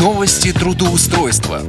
Новости 0.00 0.54
трудоустройства. 0.54 1.60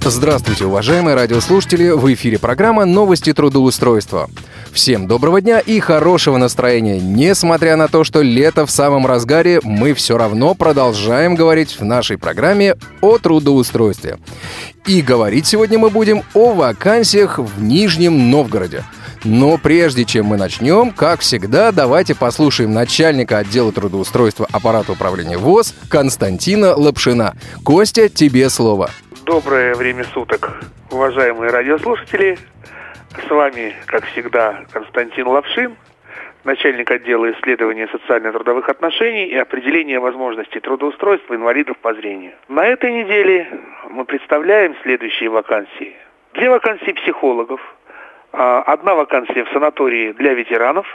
Здравствуйте, 0.00 0.66
уважаемые 0.66 1.16
радиослушатели! 1.16 1.90
В 1.90 2.14
эфире 2.14 2.38
программа 2.38 2.84
«Новости 2.84 3.32
трудоустройства». 3.32 4.30
Всем 4.70 5.08
доброго 5.08 5.40
дня 5.40 5.58
и 5.58 5.80
хорошего 5.80 6.36
настроения. 6.36 7.00
Несмотря 7.00 7.74
на 7.74 7.88
то, 7.88 8.04
что 8.04 8.22
лето 8.22 8.66
в 8.66 8.70
самом 8.70 9.04
разгаре, 9.04 9.60
мы 9.64 9.94
все 9.94 10.16
равно 10.16 10.54
продолжаем 10.54 11.34
говорить 11.34 11.76
в 11.80 11.84
нашей 11.84 12.18
программе 12.18 12.76
о 13.00 13.18
трудоустройстве. 13.18 14.18
И 14.86 15.02
говорить 15.02 15.48
сегодня 15.48 15.76
мы 15.76 15.90
будем 15.90 16.22
о 16.34 16.52
вакансиях 16.52 17.40
в 17.40 17.60
Нижнем 17.60 18.30
Новгороде. 18.30 18.84
Но 19.24 19.56
прежде 19.56 20.04
чем 20.04 20.26
мы 20.26 20.36
начнем, 20.36 20.90
как 20.90 21.20
всегда, 21.20 21.72
давайте 21.72 22.14
послушаем 22.14 22.74
начальника 22.74 23.38
отдела 23.38 23.72
трудоустройства 23.72 24.46
аппарата 24.52 24.92
управления 24.92 25.38
ВОЗ 25.38 25.74
Константина 25.90 26.74
Лапшина. 26.76 27.32
Костя, 27.64 28.10
тебе 28.10 28.50
слово. 28.50 28.90
Доброе 29.24 29.74
время 29.74 30.04
суток, 30.12 30.62
уважаемые 30.90 31.50
радиослушатели. 31.50 32.36
С 33.26 33.30
вами, 33.30 33.74
как 33.86 34.04
всегда, 34.08 34.64
Константин 34.70 35.26
Лапшин, 35.26 35.74
начальник 36.44 36.90
отдела 36.90 37.32
исследования 37.32 37.88
социально-трудовых 37.88 38.68
отношений 38.68 39.26
и 39.28 39.36
определения 39.36 40.00
возможностей 40.00 40.60
трудоустройства 40.60 41.34
инвалидов 41.34 41.78
по 41.78 41.94
зрению. 41.94 42.32
На 42.48 42.66
этой 42.66 42.92
неделе 42.92 43.48
мы 43.88 44.04
представляем 44.04 44.74
следующие 44.82 45.30
вакансии. 45.30 45.94
Две 46.34 46.50
вакансии 46.50 46.92
психологов, 46.92 47.60
одна 48.36 48.94
вакансия 48.94 49.44
в 49.44 49.48
санатории 49.50 50.12
для 50.12 50.34
ветеранов, 50.34 50.86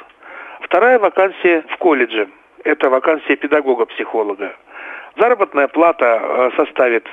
вторая 0.61 0.99
вакансия 0.99 1.63
в 1.69 1.77
колледже. 1.77 2.29
Это 2.63 2.89
вакансия 2.89 3.35
педагога-психолога. 3.35 4.55
Заработная 5.17 5.67
плата 5.67 6.21
э, 6.21 6.51
составит 6.55 7.05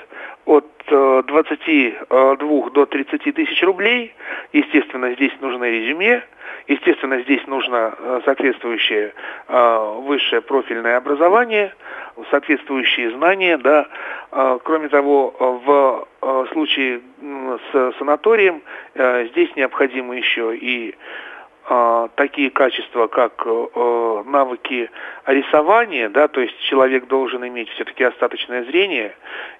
от 0.44 0.66
22 0.88 1.96
э, 2.08 2.70
до 2.70 2.86
30 2.86 3.34
тысяч 3.34 3.62
рублей. 3.62 4.14
Естественно, 4.52 5.12
здесь 5.14 5.32
нужно 5.40 5.64
резюме. 5.64 6.22
Естественно, 6.68 7.20
здесь 7.22 7.44
нужно 7.46 7.94
э, 7.98 8.20
соответствующее 8.24 9.12
высшее 9.48 10.40
профильное 10.42 10.96
образование, 10.96 11.74
соответствующие 12.30 13.10
знания. 13.12 13.58
Да. 13.58 13.86
Кроме 14.64 14.88
того, 14.88 15.34
в 15.64 16.06
случае 16.52 17.00
с 17.72 17.92
санаторием 17.98 18.62
здесь 19.32 19.54
необходимо 19.56 20.16
еще 20.16 20.56
и 20.56 20.94
э, 21.68 22.08
такие 22.14 22.50
качества, 22.50 23.06
как 23.06 23.42
э, 23.46 24.22
навыки 24.26 24.90
рисования, 25.26 26.08
да, 26.08 26.28
то 26.28 26.40
есть 26.40 26.58
человек 26.60 27.06
должен 27.06 27.46
иметь 27.46 27.68
все-таки 27.70 28.04
остаточное 28.04 28.64
зрение, 28.64 29.14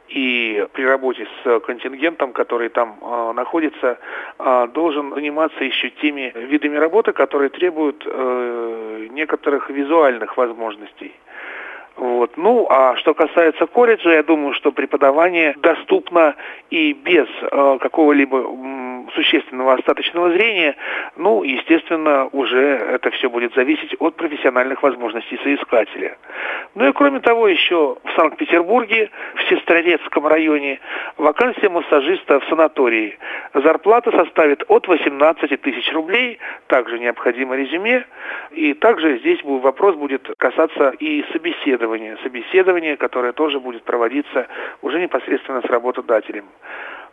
и 0.08 0.66
при 0.72 0.84
работе 0.84 1.26
с 1.42 1.60
контингентом, 1.60 2.32
который 2.32 2.68
там 2.68 2.98
э, 3.00 3.32
находится, 3.32 3.98
э, 4.38 4.68
должен 4.72 5.12
заниматься 5.14 5.64
еще 5.64 5.90
теми 5.90 6.32
видами 6.34 6.76
работы, 6.76 7.12
которые 7.12 7.50
требуют 7.50 8.04
э, 8.06 9.08
некоторых 9.10 9.68
визуальных 9.70 10.36
возможностей. 10.36 11.12
Вот. 11.96 12.36
Ну, 12.36 12.66
а 12.68 12.94
что 12.96 13.14
касается 13.14 13.66
колледжа, 13.66 14.12
я 14.12 14.22
думаю, 14.22 14.52
что 14.52 14.70
преподавание 14.70 15.54
доступно 15.58 16.36
и 16.68 16.92
без 16.92 17.26
э, 17.40 17.78
какого-либо 17.80 18.36
существенного 19.14 19.74
остаточного 19.74 20.30
зрения, 20.30 20.76
ну, 21.16 21.42
естественно, 21.42 22.28
уже 22.32 22.58
это 22.58 23.10
все 23.10 23.28
будет 23.28 23.54
зависеть 23.54 23.94
от 23.98 24.16
профессиональных 24.16 24.82
возможностей 24.82 25.38
соискателя. 25.42 26.16
Ну 26.74 26.88
и 26.88 26.92
кроме 26.92 27.20
того, 27.20 27.48
еще 27.48 27.96
в 28.04 28.12
Санкт-Петербурге, 28.16 29.10
в 29.36 29.48
Сестрорецком 29.48 30.26
районе, 30.26 30.80
вакансия 31.16 31.68
массажиста 31.68 32.40
в 32.40 32.44
санатории. 32.48 33.18
Зарплата 33.54 34.10
составит 34.12 34.62
от 34.68 34.86
18 34.86 35.60
тысяч 35.60 35.92
рублей, 35.92 36.38
также 36.66 36.98
необходимо 36.98 37.56
резюме, 37.56 38.04
и 38.50 38.74
также 38.74 39.18
здесь 39.18 39.42
вопрос 39.42 39.96
будет 39.96 40.28
касаться 40.38 40.90
и 40.98 41.24
собеседования, 41.32 42.18
собеседования, 42.22 42.96
которое 42.96 43.32
тоже 43.32 43.60
будет 43.60 43.82
проводиться 43.82 44.46
уже 44.82 45.00
непосредственно 45.00 45.62
с 45.62 45.66
работодателем. 45.66 46.44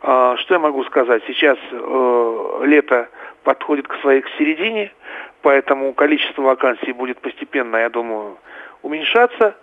А, 0.06 0.36
что 0.36 0.52
я 0.54 0.60
могу 0.60 0.84
сказать? 0.84 1.22
Сейчас 1.26 1.56
э, 1.72 2.60
лето 2.64 3.08
подходит 3.42 3.88
к 3.88 3.94
своей 4.02 4.20
к 4.20 4.28
середине, 4.36 4.92
поэтому 5.40 5.94
количество 5.94 6.42
вакансий 6.42 6.92
будет 6.92 7.18
постепенно, 7.20 7.78
я 7.78 7.88
думаю, 7.88 8.36
уменьшаться. 8.82 9.56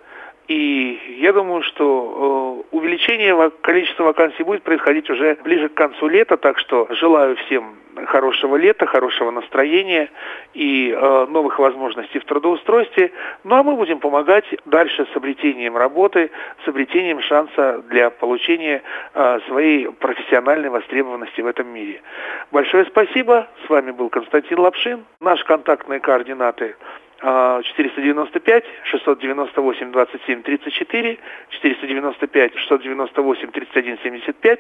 И 0.48 1.18
я 1.20 1.34
думаю, 1.34 1.62
что 1.64 2.66
э, 2.72 2.76
увеличение 2.76 3.52
количества 3.62 4.04
вакансий 4.04 4.44
будет 4.44 4.64
происходить 4.64 5.10
уже 5.10 5.38
ближе 5.44 5.70
к 5.70 5.74
концу 5.74 6.08
лета, 6.08 6.38
так 6.38 6.60
что 6.60 6.88
желаю 6.90 7.36
всем 7.38 7.78
хорошего 8.06 8.56
лета, 8.56 8.86
хорошего 8.86 9.32
настроения 9.32 10.10
и 10.54 10.92
э, 10.92 11.26
новых 11.30 11.60
возможностей 11.60 12.20
в 12.20 12.26
трудоустройстве. 12.26 13.12
Ну 13.44 13.56
а 13.56 13.64
мы 13.64 13.76
будем 13.76 14.00
помогать 14.00 14.46
дальше 14.66 15.08
с 15.12 15.16
обретением 15.16 15.78
работы, 15.78 16.32
с 16.64 16.68
обретением 16.68 17.22
шанса 17.22 17.84
для 17.90 18.10
получения 18.10 18.82
э, 19.14 19.40
своей 19.48 19.90
профессиональной 19.90 20.70
востребованности 20.70 21.42
в 21.42 21.48
этом 21.48 21.68
мире. 21.68 22.02
Большое 22.52 22.86
спасибо. 22.86 23.48
С 23.66 23.70
вами 23.70 23.92
был 23.92 24.10
Константин 24.10 24.60
Лапшин. 24.60 25.06
Наши 25.20 25.46
контактные 25.46 26.00
координаты 26.00 26.76
495 27.22 28.64
698 28.92 29.92
27 29.92 30.42
34, 30.42 31.20
495 31.50 32.52
698 32.56 33.52
31 33.52 33.98
75 34.04 34.60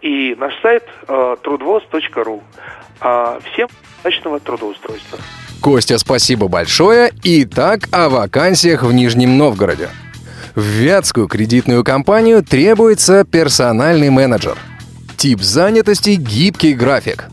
и 0.00 0.34
наш 0.38 0.54
сайт 0.62 0.84
э, 1.06 1.36
трудвоз.ру. 1.42 2.42
А, 3.00 3.38
всем 3.52 3.68
удачного 4.00 4.40
трудоустройства. 4.40 5.18
Костя, 5.60 5.98
спасибо 5.98 6.48
большое. 6.48 7.10
Итак, 7.24 7.80
о 7.92 8.08
вакансиях 8.08 8.82
в 8.82 8.92
Нижнем 8.92 9.36
Новгороде. 9.36 9.88
В 10.54 10.62
Вятскую 10.62 11.28
кредитную 11.28 11.84
компанию 11.84 12.42
требуется 12.42 13.24
персональный 13.24 14.10
менеджер. 14.10 14.56
Тип 15.18 15.40
занятости– 15.40 16.10
гибкий 16.18 16.74
график. 16.74 17.26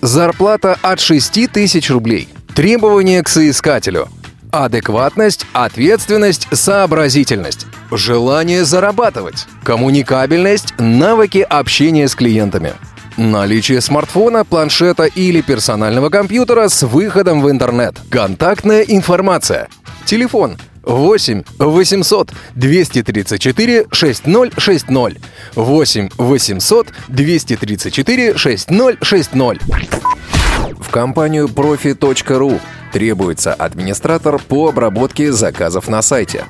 Зарплата 0.00 0.76
от 0.82 1.00
6 1.00 1.52
тысяч 1.52 1.90
рублей– 1.90 2.28
Требования 2.58 3.22
к 3.22 3.28
соискателю. 3.28 4.08
Адекватность, 4.50 5.46
ответственность, 5.52 6.48
сообразительность. 6.50 7.66
Желание 7.92 8.64
зарабатывать. 8.64 9.46
Коммуникабельность, 9.62 10.74
навыки 10.76 11.38
общения 11.38 12.08
с 12.08 12.16
клиентами. 12.16 12.72
Наличие 13.16 13.80
смартфона, 13.80 14.44
планшета 14.44 15.04
или 15.04 15.40
персонального 15.40 16.10
компьютера 16.10 16.68
с 16.68 16.82
выходом 16.82 17.42
в 17.42 17.48
интернет. 17.48 17.94
Контактная 18.10 18.82
информация. 18.82 19.68
Телефон 20.04 20.58
8 20.82 21.44
800 21.60 22.32
234 22.56 23.86
6060. 23.92 25.16
8 25.54 26.08
800 26.18 26.86
234 27.06 28.36
6060. 28.36 29.58
В 30.88 30.90
компанию 30.90 31.48
profi.ru 31.48 32.58
требуется 32.94 33.52
администратор 33.52 34.38
по 34.38 34.70
обработке 34.70 35.32
заказов 35.32 35.86
на 35.86 36.00
сайте. 36.00 36.46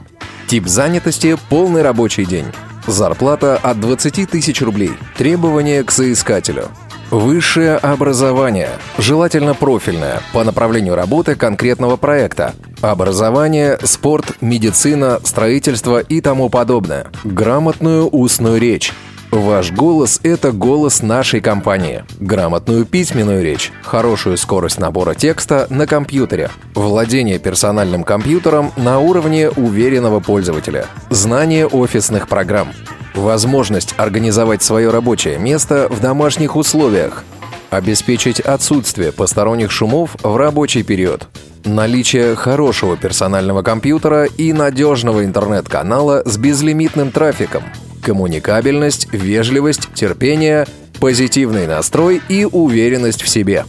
Тип 0.47 0.69
занятости– 0.69 1.37
полный 1.51 1.83
рабочий 1.83 2.25
день. 2.25 2.47
Зарплата 2.87 3.57
от 3.61 3.81
20 3.81 4.31
тысяч 4.31 4.63
рублей. 4.63 4.93
Требования 5.17 5.83
к 5.83 5.91
соискателю. 5.91 6.69
Высшее 7.11 7.79
образование, 7.79 8.69
желательно 8.97 9.55
профильное, 9.55 10.21
по 10.33 10.45
направлению 10.45 10.95
работы 10.95 11.35
конкретного 11.35 11.97
проекта. 11.97 12.55
Образование, 12.81 13.77
спорт, 13.83 14.37
медицина, 14.41 15.19
строительство 15.25 15.99
и 15.99 16.21
тому 16.21 16.49
подобное. 16.49 17.09
Грамотную 17.25 18.07
устную 18.07 18.61
речь, 18.61 18.93
Ваш 19.31 19.73
голос– 19.73 20.21
это 20.23 20.53
голос 20.53 21.03
нашей 21.03 21.43
компании. 21.43 22.03
Грамотную 22.19 22.87
письменную 22.87 23.43
речь, 23.43 23.71
хорошую 23.83 24.39
скорость 24.39 24.79
набора 24.81 25.15
текста 25.15 25.67
на 25.69 25.87
компьютере, 25.87 26.51
владение 26.75 27.39
персональным 27.39 28.05
компьютером 28.05 28.73
на 28.79 29.01
уровне 29.01 29.51
уверенного 29.51 30.21
пользователя, 30.21 30.87
знание 31.11 31.67
офисных 31.67 32.27
программ, 32.27 32.69
возможность 33.15 33.95
организовать 33.99 34.63
свое 34.63 34.89
рабочее 34.89 35.39
место 35.39 35.89
в 35.91 36.01
домашних 36.01 36.57
условиях, 36.57 37.23
обеспечить 37.69 38.41
отсутствие 38.41 39.13
посторонних 39.13 39.71
шумов 39.71 40.17
в 40.23 40.37
рабочий 40.39 40.83
период, 40.83 41.29
наличие 41.67 42.35
хорошего 42.35 42.97
персонального 42.97 43.61
компьютера 43.61 44.25
и 44.25 44.55
надежного 44.55 45.27
интернет-канала 45.27 46.23
с 46.25 46.39
безлимитным 46.39 47.11
трафиком– 47.13 47.65
коммуникабельность, 48.09 49.07
вежливость, 49.13 49.93
терпение, 49.93 50.67
позитивный 50.99 51.67
настрой 51.67 52.23
и 52.31 52.47
уверенность 52.47 53.21
в 53.21 53.29
себе. 53.29 53.67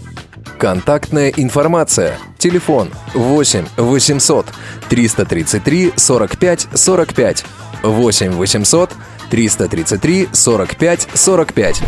Контактная 0.58 1.28
информация. 1.36 2.18
Телефон 2.38 2.90
8 3.14 3.66
800 3.76 4.46
333 4.88 5.92
45 5.94 6.68
45. 6.74 7.46
8 7.84 8.32
800 8.32 8.92
333 9.30 10.30
45 10.32 11.08
45. 11.14 11.82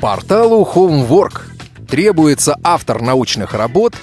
Порталу 0.00 0.68
Homework 0.72 1.40
требуется 1.88 2.56
автор 2.62 3.02
научных 3.02 3.54
работ 3.54 3.96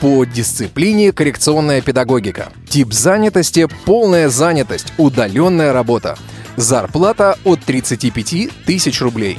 по 0.00 0.24
дисциплине 0.24 1.12
коррекционная 1.12 1.82
педагогика. 1.82 2.48
Тип 2.70 2.94
занятости– 2.94 3.68
полная 3.84 4.30
занятость, 4.30 4.94
удаленная 4.96 5.74
работа. 5.74 6.16
Зарплата 6.56 7.36
от 7.44 7.60
35 7.60 8.64
тысяч 8.64 9.02
рублей. 9.02 9.38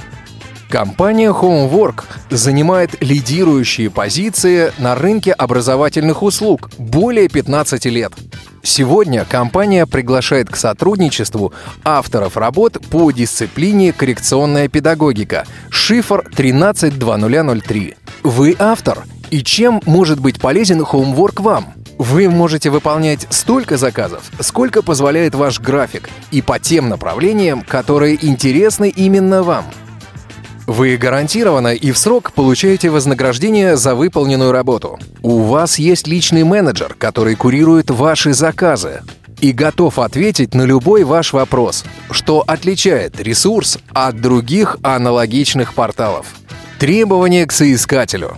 Компания 0.69 1.31
Homework 1.31 2.03
занимает 2.29 3.01
лидирующие 3.01 3.89
позиции 3.89 4.71
на 4.77 4.93
рынке 4.93 5.31
образовательных 5.31 6.21
услуг 6.21 6.69
более 6.77 7.27
15 7.27 7.85
лет. 7.85 8.13
Сегодня 8.61 9.25
компания 9.25 9.87
приглашает 9.87 10.49
к 10.49 10.57
сотрудничеству 10.57 11.53
авторов 11.83 12.37
работ 12.37 12.77
по 12.91 13.09
дисциплине 13.11 13.93
коррекционная 13.93 14.67
педагогика 14.67 15.45
шифр 15.69 16.19
132003. 16.33 17.95
Вы 18.23 18.55
автор, 18.59 19.05
и 19.31 19.41
чем 19.41 19.81
может 19.85 20.19
быть 20.19 20.39
полезен 20.39 20.81
Homework 20.81 21.41
вам? 21.41 21.73
Вы 21.97 22.29
можете 22.29 22.69
выполнять 22.69 23.27
столько 23.29 23.77
заказов, 23.77 24.31
сколько 24.39 24.81
позволяет 24.81 25.35
ваш 25.35 25.59
график, 25.59 26.09
и 26.31 26.41
по 26.41 26.59
тем 26.59 26.89
направлениям, 26.89 27.61
которые 27.61 28.23
интересны 28.25 28.89
именно 28.89 29.44
вам– 29.44 29.65
вы 30.67 30.97
гарантированно 30.97 31.73
и 31.73 31.94
в 31.94 31.97
срок 31.97 32.33
получаете 32.33 32.89
вознаграждение 32.89 33.77
за 33.77 33.95
выполненную 33.95 34.51
работу. 34.51 34.99
У 35.23 35.39
вас 35.39 35.79
есть 35.79 36.07
личный 36.07 36.44
менеджер, 36.44 36.94
который 36.99 37.35
курирует 37.35 37.89
ваши 37.89 38.33
заказы 38.33 39.01
и 39.39 39.53
готов 39.53 39.97
ответить 39.97 40.53
на 40.53 40.63
любой 40.63 41.05
ваш 41.05 41.31
вопрос, 41.31 41.85
что 42.11 42.43
отличает 42.45 43.17
ресурс 43.21 43.79
от 43.93 44.19
других 44.19 44.75
аналогичных 44.81 45.73
порталов. 45.73 46.35
Требования 46.79 47.45
к 47.45 47.53
соискателю. 47.53 48.35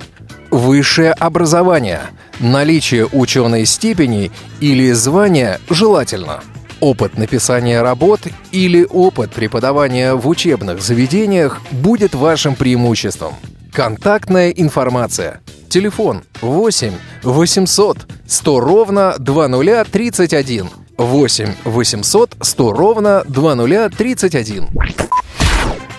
Высшее 0.51 1.13
образование, 1.13 2.01
наличие 2.39 3.06
ученой 3.06 3.65
степени 3.65 4.31
или 4.59 4.91
звания 4.91 5.59
желательно– 5.69 6.41
опыт 6.80 7.18
написания 7.18 7.81
работ 7.81 8.21
или 8.51 8.86
опыт 8.89 9.31
преподавания 9.31 10.13
в 10.13 10.27
учебных 10.27 10.81
заведениях 10.81 11.62
будет 11.71 12.15
вашим 12.15 12.56
преимуществом. 12.56 13.33
Контактная 13.71 14.50
информация. 14.50 15.41
Телефон 15.69 16.24
8 16.41 16.94
800 17.24 17.97
100 18.27 18.59
ровно 18.59 19.15
2031. 19.19 20.69
8 20.97 21.53
800 21.63 22.36
100 22.41 22.74
ровно 22.74 23.24
2031. 23.27 24.68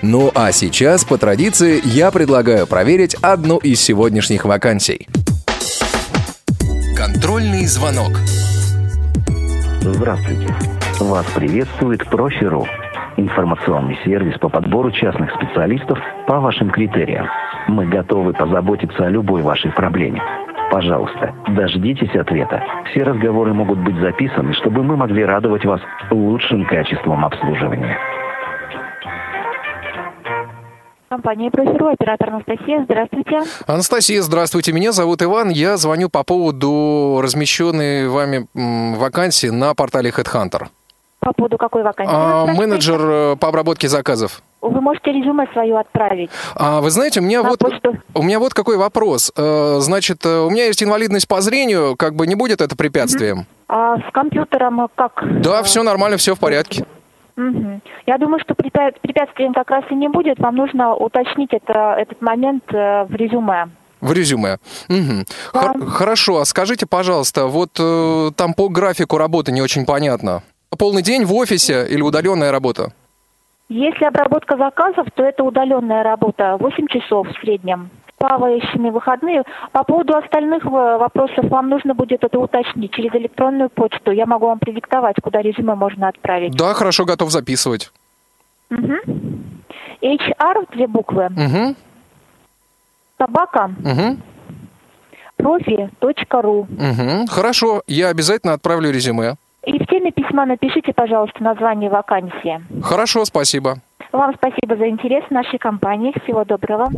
Ну 0.02 0.32
а 0.34 0.50
сейчас, 0.50 1.04
по 1.04 1.19
традиции, 1.19 1.81
я 1.84 2.10
предлагаю 2.10 2.66
проверить 2.66 3.14
одну 3.20 3.58
из 3.58 3.81
сегодняшних 3.81 4.44
вакансий. 4.44 5.06
Контрольный 7.20 7.67
звонок. 7.67 8.12
Здравствуйте. 9.82 10.55
Вас 11.00 11.26
приветствует 11.32 12.06
Профи.ру. 12.06 12.67
Информационный 13.19 13.99
сервис 14.06 14.38
по 14.38 14.49
подбору 14.49 14.90
частных 14.90 15.31
специалистов 15.34 15.99
по 16.26 16.40
вашим 16.40 16.70
критериям. 16.70 17.26
Мы 17.69 17.87
готовы 17.87 18.32
позаботиться 18.32 19.05
о 19.05 19.11
любой 19.11 19.43
вашей 19.43 19.70
проблеме. 19.70 20.22
Пожалуйста, 20.70 21.34
дождитесь 21.49 22.17
ответа. 22.17 22.64
Все 22.90 23.02
разговоры 23.02 23.52
могут 23.52 23.81
быть 23.81 23.96
записаны, 23.96 24.55
чтобы 24.55 24.82
мы 24.82 24.96
могли 24.96 25.23
радовать 25.23 25.66
вас 25.66 25.82
лучшим 26.11 26.64
качеством 26.64 27.23
обслуживания. 27.23 27.99
Компания 31.20 31.50
«Профиру», 31.50 31.88
оператор 31.88 32.31
Анастасия. 32.31 32.82
Здравствуйте. 32.84 33.43
Анастасия, 33.67 34.22
здравствуйте. 34.22 34.72
Меня 34.72 34.90
зовут 34.93 35.22
Иван. 35.22 35.50
Я 35.50 35.76
звоню 35.76 36.08
по 36.08 36.25
поводу 36.25 37.20
размещенной 37.22 38.08
вами 38.08 38.46
вакансии 38.55 39.49
на 39.49 39.75
портале 39.75 40.08
HeadHunter. 40.08 40.69
По 41.19 41.34
поводу 41.34 41.58
какой 41.58 41.82
вакансии? 41.82 42.11
А, 42.11 42.46
менеджер 42.46 43.00
э, 43.02 43.37
по 43.37 43.49
обработке 43.49 43.87
заказов. 43.88 44.40
Вы 44.62 44.81
можете 44.81 45.12
резюме 45.12 45.46
свое 45.52 45.78
отправить. 45.78 46.31
А, 46.55 46.81
вы 46.81 46.88
знаете, 46.90 47.20
у 47.20 47.23
меня, 47.23 47.43
вот, 47.43 47.61
у 48.14 48.23
меня 48.23 48.38
вот 48.38 48.55
какой 48.55 48.78
вопрос. 48.78 49.31
Э, 49.37 49.76
значит, 49.81 50.25
э, 50.25 50.38
у 50.38 50.49
меня 50.49 50.64
есть 50.64 50.82
инвалидность 50.82 51.28
по 51.28 51.43
зрению, 51.43 51.96
как 51.99 52.14
бы 52.14 52.26
не 52.26 52.34
будет 52.34 52.62
это 52.62 52.75
препятствием? 52.76 53.44
А 53.69 53.99
с 53.99 54.12
компьютером 54.14 54.88
как? 54.94 55.23
Да, 55.43 55.62
все 55.64 55.82
нормально, 55.82 56.16
все 56.16 56.34
в 56.34 56.38
порядке. 56.38 56.87
Угу. 57.48 57.81
Я 58.06 58.19
думаю, 58.19 58.40
что 58.40 58.54
препятствием 58.54 59.54
как 59.54 59.70
раз 59.70 59.84
и 59.90 59.94
не 59.94 60.08
будет. 60.08 60.38
Вам 60.38 60.56
нужно 60.56 60.94
уточнить 60.94 61.52
это, 61.52 61.96
этот 61.98 62.20
момент 62.20 62.64
в 62.70 63.08
резюме. 63.10 63.69
В 64.00 64.12
резюме. 64.12 64.58
Угу. 64.88 65.25
Да. 65.52 65.60
Хор- 65.60 65.87
хорошо, 65.87 66.38
а 66.38 66.44
скажите, 66.44 66.87
пожалуйста, 66.87 67.46
вот 67.46 67.70
э, 67.78 68.31
там 68.37 68.54
по 68.54 68.69
графику 68.69 69.19
работы 69.19 69.52
не 69.52 69.60
очень 69.60 69.84
понятно. 69.84 70.42
Полный 70.78 71.02
день 71.02 71.25
в 71.25 71.34
офисе 71.34 71.87
или 71.88 72.00
удаленная 72.00 72.50
работа? 72.52 72.92
Если 73.69 74.04
обработка 74.04 74.56
заказов, 74.56 75.06
то 75.14 75.22
это 75.22 75.44
удаленная 75.44 76.02
работа, 76.02 76.56
8 76.58 76.87
часов 76.88 77.28
в 77.28 77.40
среднем. 77.40 77.90
Плавающими 78.20 78.90
выходные. 78.90 79.44
По 79.72 79.82
поводу 79.82 80.14
остальных 80.14 80.62
вопросов 80.64 81.46
вам 81.49 81.70
нужно 81.70 81.94
будет 81.94 82.22
это 82.22 82.38
уточнить 82.38 82.93
через 82.93 83.14
электронную 83.14 83.70
почту. 83.70 84.11
Я 84.11 84.26
могу 84.26 84.46
вам 84.46 84.58
предиктовать, 84.58 85.17
куда 85.22 85.40
резюме 85.40 85.75
можно 85.75 86.08
отправить. 86.08 86.55
Да, 86.55 86.75
хорошо, 86.75 87.06
готов 87.06 87.31
записывать. 87.31 87.90
Угу. 88.70 88.94
HR, 90.02 90.67
две 90.75 90.87
буквы. 90.87 91.26
Угу. 91.26 91.75
Собака. 93.17 93.70
Угу. 93.82 94.19
Профи.ру. 95.37 96.58
Угу. 96.61 97.26
Хорошо, 97.31 97.82
я 97.87 98.08
обязательно 98.08 98.52
отправлю 98.52 98.90
резюме. 98.90 99.37
И 99.64 99.78
в 99.78 99.87
теме 99.87 100.12
письма 100.12 100.44
напишите, 100.44 100.93
пожалуйста, 100.93 101.43
название 101.43 101.88
вакансии. 101.88 102.61
Хорошо, 102.82 103.25
спасибо. 103.25 103.78
Вам 104.12 104.34
спасибо 104.34 104.76
за 104.76 104.88
интерес 104.88 105.25
в 105.25 105.31
нашей 105.31 105.58
компании. 105.58 106.12
Всего 106.23 106.44
доброго. 106.44 106.90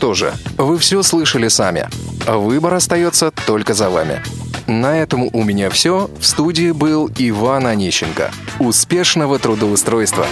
Что 0.00 0.14
же, 0.14 0.32
вы 0.56 0.78
все 0.78 1.02
слышали 1.02 1.48
сами. 1.48 1.86
Выбор 2.26 2.72
остается 2.72 3.30
только 3.46 3.74
за 3.74 3.90
вами. 3.90 4.22
На 4.66 4.96
этом 4.96 5.28
у 5.30 5.44
меня 5.44 5.68
все. 5.68 6.08
В 6.18 6.24
студии 6.24 6.70
был 6.70 7.10
Иван 7.18 7.66
Онищенко. 7.66 8.30
Успешного 8.60 9.38
трудоустройства! 9.38 10.26